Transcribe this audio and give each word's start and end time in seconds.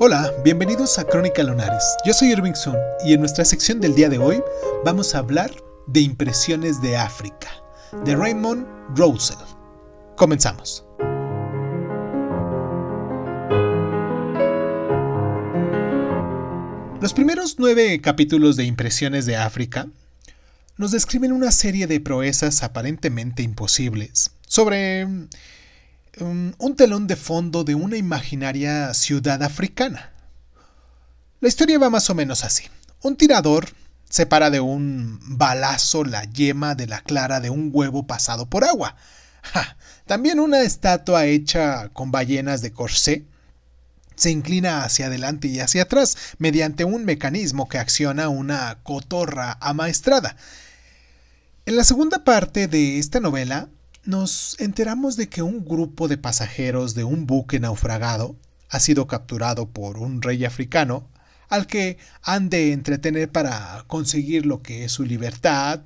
Hola, 0.00 0.32
bienvenidos 0.44 0.96
a 1.00 1.04
Crónica 1.04 1.42
Lunares. 1.42 1.82
Yo 2.06 2.12
soy 2.12 2.30
Irving 2.30 2.54
Sun 2.54 2.76
y 3.04 3.14
en 3.14 3.20
nuestra 3.20 3.44
sección 3.44 3.80
del 3.80 3.96
día 3.96 4.08
de 4.08 4.18
hoy 4.18 4.40
vamos 4.84 5.12
a 5.12 5.18
hablar 5.18 5.50
de 5.88 6.02
impresiones 6.02 6.80
de 6.80 6.96
África, 6.96 7.48
de 8.04 8.14
Raymond 8.14 8.64
Roussel. 8.96 9.38
Comenzamos. 10.16 10.84
Los 17.00 17.12
primeros 17.12 17.56
nueve 17.58 18.00
capítulos 18.00 18.54
de 18.54 18.66
Impresiones 18.66 19.26
de 19.26 19.34
África 19.34 19.88
nos 20.76 20.92
describen 20.92 21.32
una 21.32 21.50
serie 21.50 21.88
de 21.88 21.98
proezas 21.98 22.62
aparentemente 22.62 23.42
imposibles 23.42 24.30
sobre 24.46 25.08
um, 26.20 26.52
un 26.58 26.76
telón 26.76 27.06
de 27.06 27.16
fondo 27.16 27.64
de 27.64 27.74
una 27.74 27.96
imaginaria 27.96 28.92
ciudad 28.94 29.42
africana. 29.42 30.12
La 31.40 31.48
historia 31.48 31.78
va 31.78 31.90
más 31.90 32.10
o 32.10 32.14
menos 32.14 32.44
así. 32.44 32.64
Un 33.02 33.16
tirador 33.16 33.68
separa 34.08 34.50
de 34.50 34.60
un 34.60 35.20
balazo 35.22 36.04
la 36.04 36.24
yema 36.24 36.74
de 36.74 36.86
la 36.86 37.00
clara 37.00 37.40
de 37.40 37.50
un 37.50 37.70
huevo 37.72 38.06
pasado 38.06 38.46
por 38.46 38.64
agua. 38.64 38.96
También 40.06 40.40
una 40.40 40.62
estatua 40.62 41.26
hecha 41.26 41.90
con 41.90 42.10
ballenas 42.10 42.62
de 42.62 42.72
corsé 42.72 43.24
se 44.16 44.30
inclina 44.30 44.82
hacia 44.82 45.06
adelante 45.06 45.46
y 45.46 45.60
hacia 45.60 45.82
atrás 45.82 46.16
mediante 46.38 46.84
un 46.84 47.04
mecanismo 47.04 47.68
que 47.68 47.78
acciona 47.78 48.28
una 48.28 48.78
cotorra 48.82 49.56
amaestrada. 49.60 50.36
En 51.66 51.76
la 51.76 51.84
segunda 51.84 52.24
parte 52.24 52.66
de 52.66 52.98
esta 52.98 53.20
novela 53.20 53.68
nos 54.08 54.56
enteramos 54.58 55.16
de 55.16 55.28
que 55.28 55.42
un 55.42 55.66
grupo 55.66 56.08
de 56.08 56.16
pasajeros 56.16 56.94
de 56.94 57.04
un 57.04 57.26
buque 57.26 57.60
naufragado 57.60 58.36
ha 58.70 58.80
sido 58.80 59.06
capturado 59.06 59.68
por 59.68 59.98
un 59.98 60.22
rey 60.22 60.46
africano 60.46 61.06
al 61.50 61.66
que 61.66 61.98
han 62.22 62.48
de 62.48 62.72
entretener 62.72 63.30
para 63.30 63.84
conseguir 63.86 64.46
lo 64.46 64.62
que 64.62 64.86
es 64.86 64.92
su 64.92 65.04
libertad, 65.04 65.80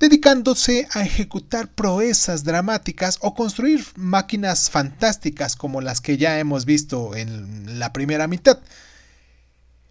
dedicándose 0.00 0.88
a 0.92 1.02
ejecutar 1.02 1.70
proezas 1.70 2.42
dramáticas 2.42 3.18
o 3.20 3.34
construir 3.34 3.84
máquinas 3.96 4.70
fantásticas 4.70 5.54
como 5.54 5.82
las 5.82 6.00
que 6.00 6.16
ya 6.16 6.38
hemos 6.38 6.64
visto 6.64 7.14
en 7.16 7.78
la 7.78 7.92
primera 7.92 8.28
mitad. 8.28 8.60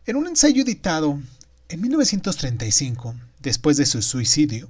En 0.08 0.16
un 0.16 0.25
ensayo 0.25 0.64
editado 0.64 1.22
en 1.69 1.81
1935, 1.81 3.14
después 3.39 3.78
de 3.78 3.86
su 3.86 4.02
suicidio, 4.02 4.67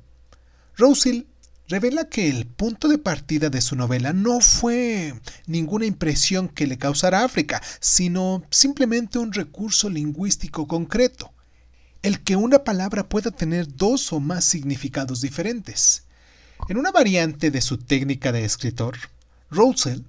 Roussel 0.75 1.25
revela 1.67 2.09
que 2.09 2.29
el 2.29 2.45
punto 2.45 2.87
de 2.87 2.97
partida 2.97 3.49
de 3.49 3.61
su 3.61 3.75
novela 3.75 4.13
no 4.13 4.39
fue 4.39 5.13
ninguna 5.45 5.85
impresión 5.85 6.47
que 6.49 6.67
le 6.67 6.77
causara 6.77 7.23
África, 7.23 7.61
sino 7.79 8.43
simplemente 8.49 9.19
un 9.19 9.33
recurso 9.33 9.89
lingüístico 9.89 10.67
concreto 10.67 11.33
el 12.07 12.21
que 12.21 12.35
una 12.35 12.63
palabra 12.63 13.09
pueda 13.09 13.31
tener 13.31 13.75
dos 13.75 14.13
o 14.13 14.19
más 14.19 14.45
significados 14.45 15.21
diferentes. 15.21 16.03
En 16.69 16.77
una 16.77 16.91
variante 16.91 17.51
de 17.51 17.61
su 17.61 17.77
técnica 17.77 18.31
de 18.31 18.45
escritor, 18.45 18.97
Roussel 19.49 20.05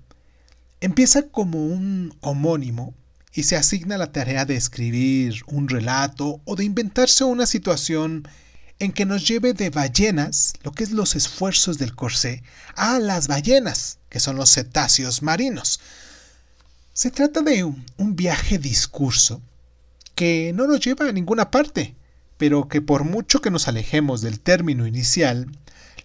empieza 0.81 1.23
como 1.23 1.67
un 1.67 2.15
homónimo 2.21 2.95
y 3.35 3.43
se 3.43 3.57
asigna 3.57 3.99
la 3.99 4.13
tarea 4.13 4.45
de 4.45 4.57
escribir 4.57 5.43
un 5.47 5.69
relato 5.69 6.41
o 6.45 6.57
de 6.57 6.65
inventarse 6.65 7.25
una 7.25 7.47
situación 7.47 8.27
en 8.79 8.93
que 8.93 9.05
nos 9.05 9.27
lleve 9.27 9.55
de 9.55 9.71
ballenas, 9.71 10.55
lo 10.63 10.73
que 10.73 10.85
es 10.85 10.93
los 10.93 11.17
esfuerzos 11.17 11.79
del 11.79 11.95
corsé, 11.95 12.43
a 12.77 12.99
las 12.99 13.27
ballenas, 13.27 13.99
que 14.09 14.21
son 14.21 14.37
los 14.37 14.55
cetáceos 14.55 15.23
marinos. 15.23 15.81
Se 16.93 17.11
trata 17.11 17.41
de 17.41 17.65
un 17.65 18.17
viaje 18.17 18.59
discurso 18.59 19.41
que 20.15 20.53
no 20.53 20.67
nos 20.67 20.81
lleva 20.81 21.09
a 21.09 21.13
ninguna 21.13 21.51
parte, 21.51 21.95
pero 22.39 22.69
que 22.69 22.81
por 22.81 23.05
mucho 23.05 23.41
que 23.41 23.51
nos 23.51 23.69
alejemos 23.69 24.21
del 24.21 24.41
término 24.41 24.87
inicial, 24.87 25.47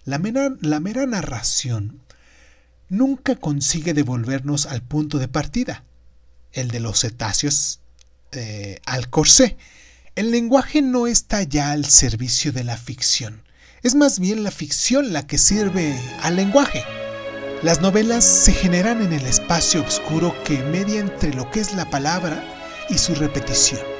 la 0.04 0.18
mera, 0.18 1.06
narración 1.06 2.00
nunca 2.88 3.36
consigue 3.36 3.94
devolvernos 3.94 4.66
al 4.66 4.82
punto 4.82 5.18
de 5.18 5.28
partida, 5.28 5.82
el 6.52 6.70
de 6.70 6.80
los 6.80 7.00
cetáceos 7.00 7.80
eh, 8.32 8.80
al 8.84 9.08
corsé. 9.08 9.56
El 10.16 10.30
lenguaje 10.30 10.80
no 10.80 11.08
está 11.08 11.42
ya 11.42 11.72
al 11.72 11.86
servicio 11.86 12.52
de 12.52 12.62
la 12.62 12.76
ficción, 12.76 13.42
es 13.82 13.96
más 13.96 14.20
bien 14.20 14.44
la 14.44 14.52
ficción 14.52 15.12
la 15.12 15.26
que 15.26 15.38
sirve 15.38 15.98
al 16.22 16.36
lenguaje. 16.36 16.84
Las 17.64 17.80
novelas 17.80 18.24
se 18.24 18.52
generan 18.52 19.02
en 19.02 19.12
el 19.12 19.26
espacio 19.26 19.82
oscuro 19.82 20.32
que 20.44 20.62
media 20.62 21.00
entre 21.00 21.34
lo 21.34 21.50
que 21.50 21.58
es 21.58 21.74
la 21.74 21.90
palabra 21.90 22.44
y 22.88 22.98
su 22.98 23.12
repetición. 23.16 23.93